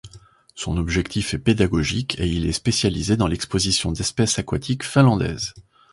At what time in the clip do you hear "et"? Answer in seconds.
2.19-2.25